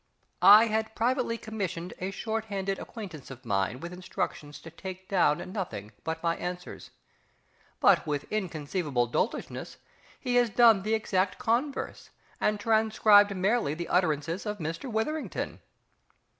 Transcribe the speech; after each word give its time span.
I 0.41 0.65
had 0.65 0.95
privately 0.95 1.37
commissioned 1.37 1.93
a 1.99 2.09
shorthanded 2.09 2.79
acquaintance 2.79 3.29
of 3.29 3.45
mine 3.45 3.79
with 3.79 3.93
instructions 3.93 4.59
to 4.61 4.71
take 4.71 5.07
down 5.07 5.51
nothing 5.51 5.91
but 6.03 6.23
my 6.23 6.35
answers, 6.37 6.89
but 7.79 8.07
with 8.07 8.23
inconceivable 8.31 9.05
doltishness 9.05 9.77
he 10.19 10.37
has 10.37 10.49
done 10.49 10.81
the 10.81 10.95
exact 10.95 11.37
converse, 11.37 12.09
and 12.39 12.59
transcribed 12.59 13.35
merely 13.37 13.75
the 13.75 13.89
utterances 13.89 14.47
of 14.47 14.59
Mister 14.59 14.89
WITHERINGTON! 14.89 15.59